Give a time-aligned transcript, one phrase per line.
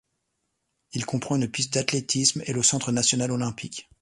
[0.93, 3.87] Il comprend une piste d'athlétisme et le centre national olympique.